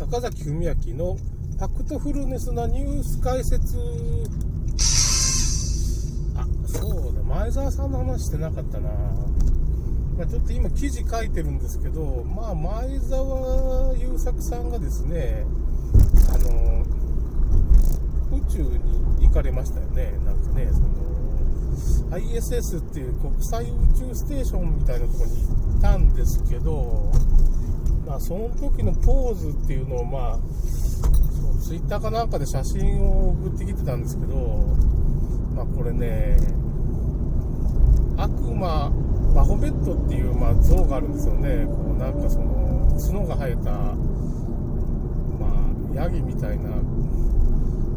[0.00, 3.76] 坂崎文明のファクトフルネスなニュース解説。
[6.34, 8.88] あ、そうだ、前澤さんの話してなかったな。
[10.16, 15.44] まあ、ちょっと今記事書いてるんですけど、まあ、前澤友作さんがですね、
[16.32, 16.82] あの、
[18.38, 18.62] 宇宙
[19.18, 20.14] に行かれましたよね。
[20.24, 23.66] なんかね、その、ISS っていう国際宇
[23.98, 27.12] 宙ステーションみたいなとこに行ったんですけど、
[28.10, 30.38] まあ、その時のポーズっていうのを、まあ、
[31.62, 34.34] ツイッターかなんかで写真を送ってきてたんですけど、
[35.54, 36.36] まあ、これね、
[38.16, 38.90] 悪魔、
[39.32, 41.66] バホベットっていう、まあ、像があるんですよね。
[41.66, 43.94] こうなんかその、角が生えた、ま
[45.94, 46.70] あ、ヤギみたいな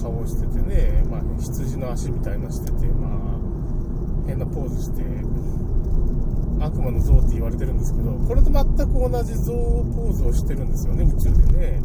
[0.00, 5.02] 顔をしててね、まあ、羊の足みたいなしてて、まあ、変なポーズして、
[6.60, 11.82] 悪魔の像って言われてるんですけど、これと全く同じ像ポーズをしてるんですよね、宇宙でね。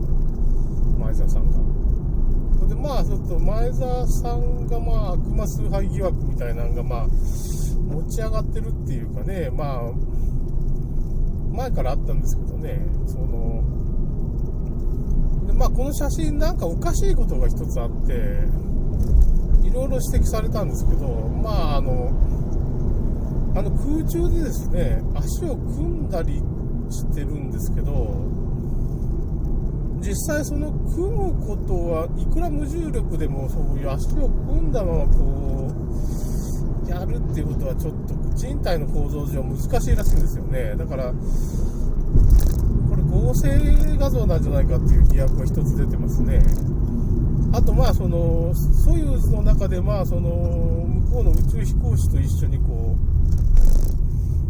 [0.99, 2.67] 前澤さんが。
[2.67, 9.91] で、まあ、ちょっと前澤さんが、まあ、悪魔崇拝疑惑みたいなのが、まあ、持ち上がってるっていうかね、まあ、
[11.53, 13.63] 前からあったんですけどね、その、
[15.47, 18.13] で、まあ、この写真なんかおかしいことが一つあって、
[19.67, 21.07] いろいろ指摘されたんですけど、
[21.43, 22.11] まあ、あの、
[23.53, 26.41] あの空中でですね、足を組んだり
[26.89, 28.15] してるんですけど、
[29.99, 35.71] 実際その組むことはいくら無重力でもそういう足を組んだままこ
[36.87, 40.75] う、やるっていうことはちょっと人体の構造上難しいらしいんですよね。
[40.75, 46.41] だから、これ合成画像なんじゃないかっていう疑惑が一つ出てますね。
[47.53, 53.20] あとまあその、ソユーズの中でまあその、向こうの宇宙飛行士と一緒にこう、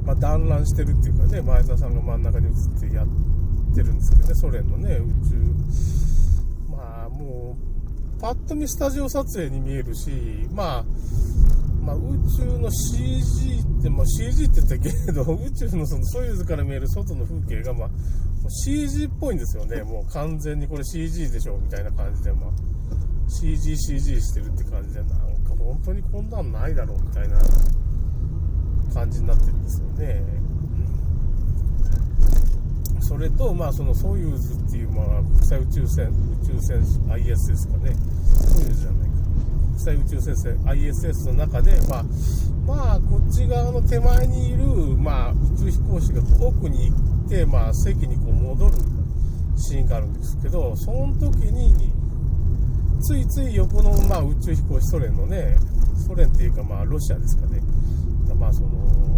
[0.05, 6.71] まあ、団らんしてるっていうかね、前澤さんが真ん中に映ってやってるんですけどね、ソ連のね、宇宙。
[6.71, 7.57] まあ、も
[8.17, 10.11] う、パッと見スタジオ撮影に見えるし、
[10.51, 10.85] まあ、
[11.81, 12.01] まあ、宇
[12.37, 17.89] 宙の CG って、まあ、CG って言ったけど、 宇宙のそのソユーズから見える外の風景が、まあ、
[18.63, 19.81] CG っぽいんですよね。
[19.83, 22.51] もう完全にこれ CG でしょ、みたいな感じで、まあ、
[23.27, 25.15] CG、CG してるって感じで、なんか
[25.57, 27.37] 本当にこんなんないだろう、みたいな
[28.93, 30.41] 感じになってるんですよね。
[33.01, 36.81] それと、まあ、そのソユーズっていう、まあ、国際宇宙船、宇宙船
[37.11, 37.95] IS ですかね。
[38.23, 39.15] ソユーズじゃないか。
[39.67, 42.05] 国際宇宙船 ISS の中で、まあ、
[42.65, 44.65] まあ、こっち側の手前にいる、
[44.97, 48.73] まあ、宇宙飛行士が奥に行って、まあ、席にこう戻る
[49.57, 51.91] シーンがあるんですけど、その時に、
[53.01, 55.57] ついつい横の、まあ、宇宙飛行士、ソ連のね、
[56.07, 57.61] ソ連っていうか、まあ、ロシアですかね。
[58.41, 58.69] まあその、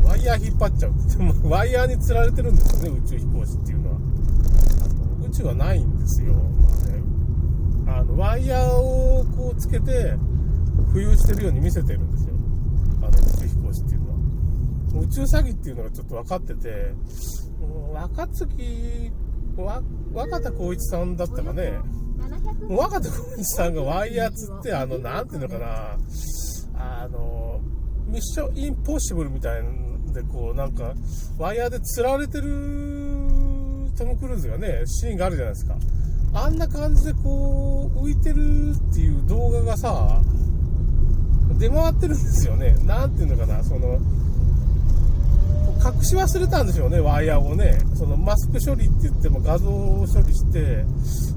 [0.06, 0.94] ワイヤー引っ張っちゃう。
[1.18, 3.96] でも、 ワイヤーに釣られてるんですよね、宇宙飛行士っていうのは。
[3.96, 6.34] あの宇宙はないんですよ。
[6.34, 6.40] ま
[7.90, 10.18] あね、あの、ワイヤーをこうつけて、
[10.94, 12.36] 浮遊してるように見せてるんですよ。
[13.02, 15.04] あの、宇宙飛行士っていうのは。
[15.06, 16.94] 宇宙詐欺っていうのがちょっと分かってて、
[17.94, 19.12] 若月、
[20.14, 21.80] 若田光一さんだったかね。
[22.68, 25.98] 若田光一さんがワイヤーつって、あの、なんていうのかな、
[26.76, 27.62] あの、
[28.08, 30.94] ミッションインポッシブルみたいなんで、こう、なんか、
[31.38, 32.44] ワイヤーで釣られてる
[33.98, 35.76] トム・クルーズがね、シーンがあるじゃないですか。
[36.36, 40.22] あんな感じでこう、浮いてるっていう動画がさ、
[41.60, 42.76] 出回ってるんですよね。
[42.86, 44.00] なんていうのかな、その、
[45.84, 47.78] 隠し忘れたんでしょうね、ワイヤーをね。
[47.96, 50.86] そのマスク処理って言っても画像を処理して、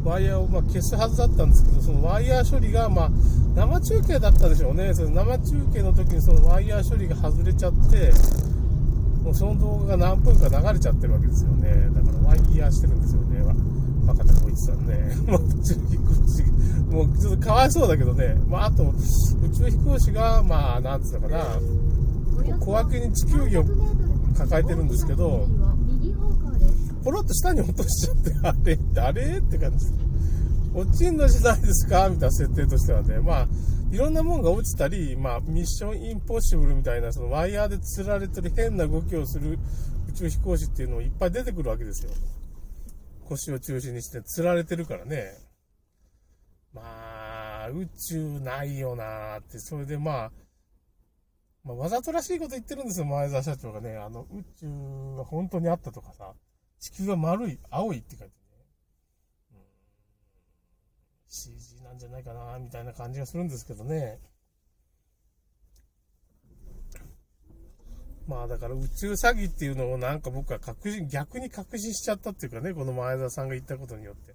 [0.05, 3.11] ワイヤーをま消すはずだったんですけど、そのワイヤー処理が、まあ、
[3.57, 4.95] 生中継だったでしょうね。
[4.95, 8.13] その生中継の時にそのワイヤー処理が外れちゃって、
[9.25, 11.71] もうその動画が何分か流れちゃってるわけですよね。
[11.95, 13.43] だからワイヤーしてるんですよね。
[14.07, 15.17] 若田光一さんね。
[15.27, 16.43] もう宇宙飛行士、
[16.95, 18.37] もうちょっとかわいそうだけどね。
[18.49, 18.95] まあ、あと、宇
[19.51, 21.45] 宙飛行士が、まあ、なんつうのかな、
[22.61, 23.65] 小分けに地球儀を
[24.37, 25.47] 抱えてるんですけど、
[27.03, 29.87] ポロッと下に落としちゃって、あれってあれって感じ。
[30.75, 33.19] 落ちんのじゃないですかみたいな設定としてはね。
[33.19, 33.49] まあ、
[33.91, 39.59] いろんなもんが落ちたり、まあ、ミッションインポッシブルみたいな、そのワイヤーで釣られてる変な動きをする
[40.09, 42.11] 宇宙飛行士っていうのをいっぱい出てくるわけですよ。
[43.29, 45.33] 腰を中心にして釣られてるからね。
[46.75, 46.83] ま
[47.65, 50.33] あ、宇宙ないよなーって、それでまあ、
[51.67, 53.97] まあ、わざとらしいこと言ってるんですよ、前澤社長がね。
[53.97, 54.67] あの、宇宙
[55.17, 56.33] が本当にあったとかさ、
[56.79, 58.31] 地球が丸い、青いって書いてね。
[59.53, 59.59] うん、
[61.29, 64.21] CG なんじゃないかな、みたいな感じがするんですけどね。
[68.29, 74.35] まあだから宇宙詐欺っていうのをなんか僕は確信、逆に確信しちゃったっていうかね、この前澤さんが言ったことによって。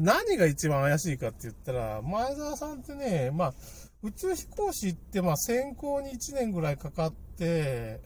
[0.00, 3.54] 何が一番怪しいかって言ったら、前澤さんってね、まあ、
[4.02, 8.00] 宇宙飛行士って、まあ、専攻に1年ぐらいかかって、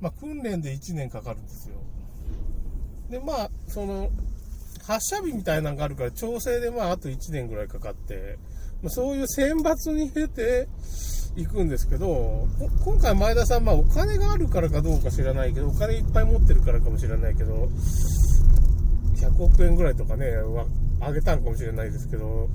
[0.00, 1.76] まあ、訓練で1年かかるんですよ。
[3.10, 4.10] で、まあ、その、
[4.84, 8.38] 発射日みたいなのがあるから、調整でまあ、あと1年ぐらいかかって、
[8.82, 10.68] まあ、そういう選抜に経て
[11.36, 12.46] 行くんですけど、
[12.84, 17.68] 今回前田さん、まあ、お金があるからかどうか知らないけど、お金いっぱい持ってるからかもしれないけど、
[19.16, 20.26] 100億円ぐらいとかね、
[21.02, 22.48] あげたんかもしれないですけど、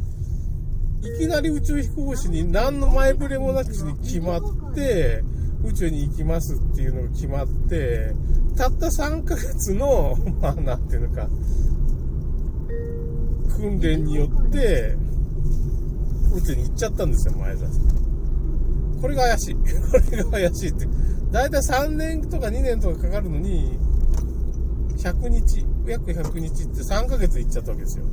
[1.01, 5.23] いきなり宇宙飛行士に何の前触れもなくに決まって、
[5.63, 8.13] 宇宙に行きますっていうのが決まって、
[8.57, 11.29] たった3ヶ月の、 まあなんていうのか、
[13.57, 14.95] 訓練によって、
[16.33, 17.71] 宇宙に行っちゃったんですよ、前田さん。
[19.01, 19.55] これが怪しい。
[19.59, 19.61] こ
[20.11, 20.87] れが怪しいって。
[21.31, 23.77] だいたい3年とか2年とかかかるのに、
[24.97, 28.05] 100日、約100日って3ヶ月行っちゃったわけですよ。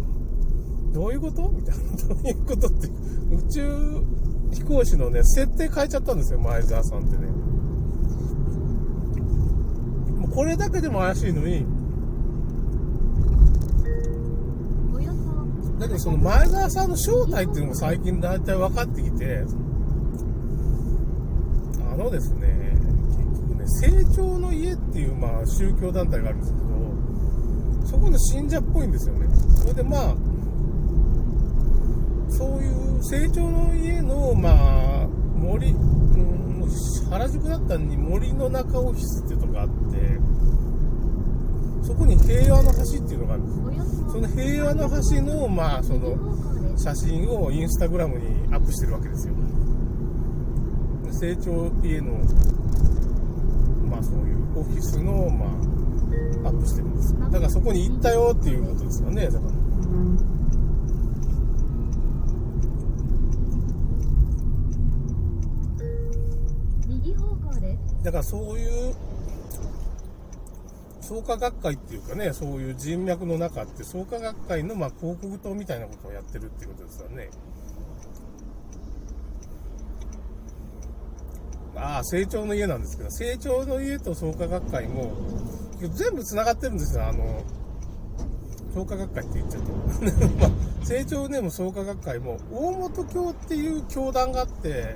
[0.94, 1.50] どういうこと？
[1.50, 1.82] みたいな。
[1.82, 2.86] どういうことって。
[2.86, 4.04] 宇宙
[4.52, 7.26] 飛行士のね、設定変えちゃったんですよ、前澤さんってね。
[10.20, 11.66] もうこれだけでも怪しいのに、
[15.80, 19.44] だけどその前澤さんの正体っていうのも最近大体分かってきて、
[21.90, 22.76] あのですね、
[23.18, 26.66] 結局ね、成長の家っていうまあ宗教団体があるんですけど、
[27.90, 29.26] そこの信者っぽいんですよね。
[29.56, 30.14] それでまあ、
[32.36, 36.68] そういう成長の家のまあ、森、うん、
[37.10, 39.74] 原宿だったのに森の中オフィスっていうとこがあって、
[41.84, 46.16] そこに平和の橋っていうのがあるんですその平和の橋の、まあ、その、
[46.76, 49.34] 写真をインスタグラムにアップしてるわけですよ。
[51.12, 52.14] 成長家の、
[53.88, 57.14] まあそういうオフィスの、まあ、アップしてるんです。
[57.20, 60.33] だからそこに行ったよっていうことですよね、だから。
[68.04, 68.94] だからそういう、
[71.00, 77.30] 創価学会っていうかね、そういう人脈の中って、創価学会のまあ広告塔みたいなことをやってるっていうことですよね。
[81.76, 85.12] ああ、成長の家なんですけど、成長の家と創価学会も、
[85.80, 87.42] 全部繋がってるんですよ、あの、
[88.74, 89.72] 創価学会って言っちゃうと。
[90.40, 90.50] まあ、
[90.84, 94.94] 成長ねも創価学会も、大本教っていう教団があって、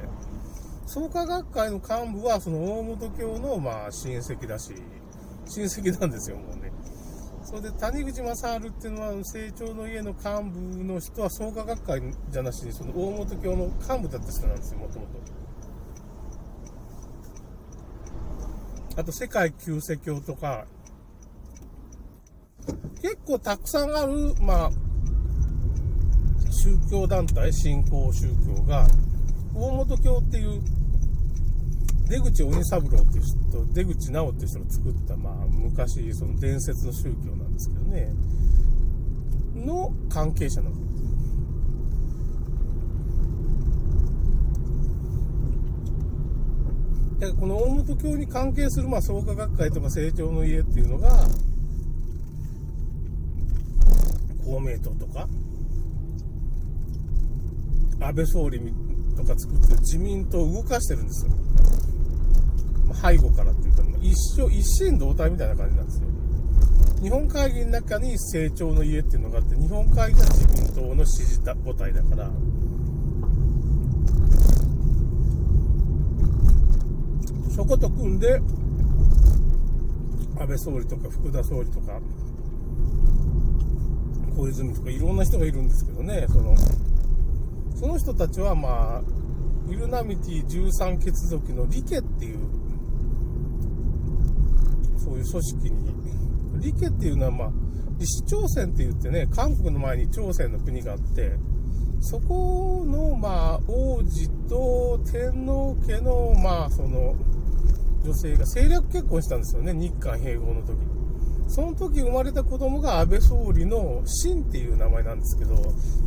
[0.88, 4.72] 創価学会の幹部は、その大本教の、まあ、親戚だし、
[5.46, 6.72] 親戚なんですよ、もうね。
[7.44, 12.00] それで、谷口正治っていうのは、成長の家の幹部の人は、創価学会
[12.30, 15.12] じゃなしに、その大本教の幹部だった人なんですよ、もともと。
[18.96, 20.64] あと、世界旧世教とか、
[23.02, 24.70] 結構たくさんある、まあ、
[26.50, 28.88] 宗教団体、信仰宗教が、
[29.54, 30.77] 大本教っていう、
[32.08, 38.14] 出口鬼三郎っていう人と、出口直っていう人が作った、まあ、昔、その伝説の宗教なんですけどね、
[39.54, 40.76] の関係者なの。
[47.18, 51.10] だからこの大本教に関係する、まあ、創価学会とか成長の家っていうのが、
[54.44, 55.28] 公明党とか、
[58.00, 58.60] 安倍総理
[59.16, 61.32] とか作って自民党を動かしてるんですよ。
[63.02, 66.08] 背後からっていうか、一緒、一心同体みたいな感じなんですよ。
[67.02, 72.30] 日本会議の中に成長の家っていうのがあって、日本会議が自民党の支持母体だから、
[77.54, 78.40] そこと組んで、
[80.38, 82.00] 安倍総理とか福田総理とか、
[84.36, 86.56] 小泉とかいろんな人がいるんですけどね、その、
[87.76, 89.02] その人たちはまあ、
[89.70, 92.38] イルナミティ13血族のリケっていう、
[94.98, 95.94] そういう組織に、
[96.60, 97.52] リケっていうのはまあ、
[97.98, 101.32] 李氏朝鮮って言ってね、韓国の前に朝鮮の国があって、
[102.00, 107.14] そこのまあ、王子と天皇家のまあ、その、
[108.04, 110.98] 女性が政略結婚したんですよね、日韓併合の時に。
[111.48, 115.54] その時生まれた子供が安倍総理の晋っていう名前なんですけど、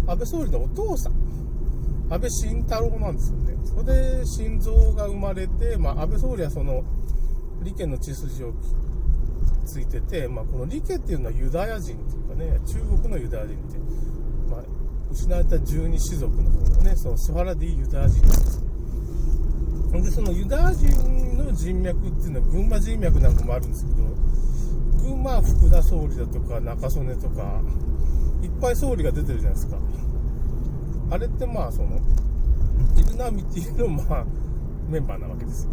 [0.07, 1.13] 安倍総理のお父さん、
[2.09, 3.57] 安倍晋太郎なんですよね。
[3.63, 6.83] それで心臓が生まれて、まあ、安倍総理はその、
[7.61, 8.53] 利家の血筋を
[9.65, 13.77] ついてて、まあ、この利家っていうのはユダヤ人っていうかね、中国のユダヤ人って、
[14.49, 14.61] まあ、
[15.11, 18.61] 失われた十二種族の方のね、そのスファラディユダヤ人なんです。
[19.91, 24.01] で、そのユダヤ人の人脈っていうのは群馬人脈なんかもあるんですけど、
[25.01, 27.61] 群馬福田総理だとか中曽根とか
[28.43, 29.77] いっぱい総理が出てるじゃないですか
[31.11, 31.99] あれってまあその
[32.97, 34.25] イルナミティのまあ
[34.89, 35.71] メンバーなわけですよ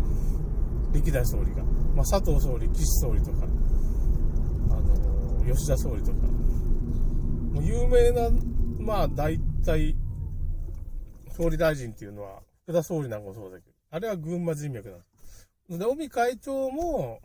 [0.92, 1.62] 歴代総理が、
[1.94, 3.44] まあ、佐藤総理岸総理とか。
[4.70, 6.18] あの吉田総理とか。
[7.52, 8.30] もう有名な
[8.78, 9.96] まあ大体
[11.36, 13.76] 総理大臣っていうのは福田総理なんかもそうだけど。
[13.90, 17.20] あれは群馬人脈なんですで尾身会長も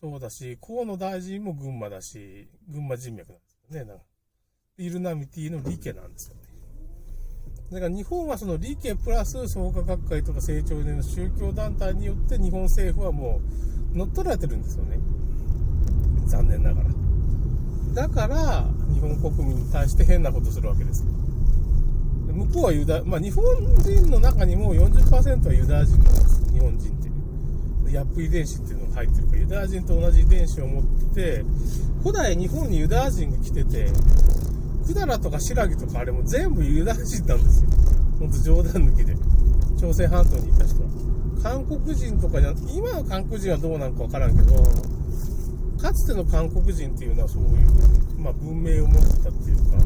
[0.00, 3.84] そうだし、河野大臣も群馬だし、群馬人脈なんですよね。
[3.84, 4.04] なんか
[4.78, 6.42] イルナミティの理系なんですよね。
[7.70, 13.40] だから日本はその理系プラス創価学会とか成長年の宗教団体によって日本政府はも
[13.94, 14.98] う乗っ取られてるんですよね。
[16.26, 16.88] 残念ながら。
[17.94, 21.08] だから、日本国民に対して変なことするわけですよ。
[22.32, 23.44] 向こうはユダ、まあ日本
[23.82, 27.92] 人の中にも40%はユダヤ人なんです日本人って。
[27.92, 31.44] ヤップ遺伝子っていうのが入ってるから、ユダヤ人と同じ遺伝子を持ってて、
[32.02, 33.90] 古代日本にユダヤ人が来てて、
[34.94, 37.70] 百済とか新羅とかあれも全部ユダヤ人なんですよ。
[38.18, 39.14] ほんと冗談抜きで。
[39.80, 40.88] 朝鮮半島にいた人は。
[41.42, 44.54] 韓国人とかじゃ今の韓国人はどうなんかわからんけど、
[45.80, 49.76] かつての韓国人っていうのはそういう、まあ、文明を持ってたっていうか、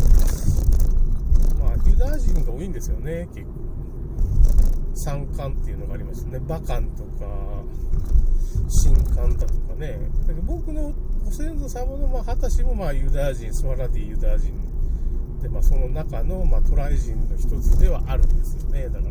[1.60, 3.52] まあ、ユダヤ人が多いんですよね、結構。
[4.94, 6.38] 三冠っていうのがありますよね。
[6.38, 7.64] 馬漢とか、
[8.68, 9.98] 新冠だとかね。
[10.26, 10.92] だけど僕の
[11.24, 14.52] ご先祖様のまあ二十歳もまあユダヤ人、スワラディユダヤ人
[15.42, 18.84] で、まあ、その中のまあトライ人の一つではあるんですよね。
[18.84, 19.08] だか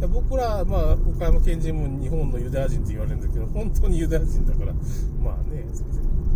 [0.00, 0.08] ら。
[0.08, 4.72] 僕ら、まあ、岡山県人も日本のユダヤ人って言われるんだけど、本当にユダヤ人だから、
[5.22, 5.64] まあね、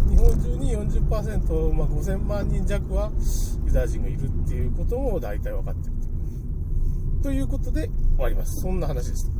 [0.09, 3.11] 日本中に40%、まあ、5000万人弱は
[3.67, 5.93] ユダヤ人がいるっていうことも大体分かってる
[7.23, 8.61] ということで終わります。
[8.61, 9.36] そんな話でした。